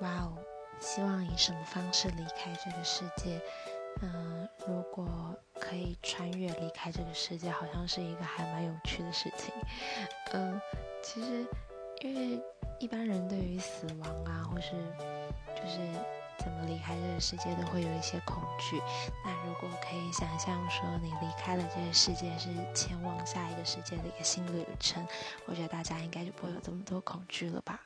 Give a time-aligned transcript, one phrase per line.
[0.00, 0.36] 哇哦
[0.80, 3.40] 希望以什么方式离开这个世界？
[4.02, 5.06] 嗯如果
[5.60, 9.54] 可以穿越离开这个世界好像是一个还蛮有趣的事情。
[10.32, 10.60] 嗯
[11.00, 11.46] 其实
[12.00, 12.42] 因为
[12.80, 14.72] 一般人对于死亡啊或是
[15.54, 15.78] 就是
[16.38, 18.82] 怎么离开这个世界都会有一些恐惧
[19.24, 25.06] 那如果可以想象说你离开了这个世界是前往下一个世界的一个新旅程
[25.46, 27.80] 我觉得大家应该就不会有这么多恐惧了吧。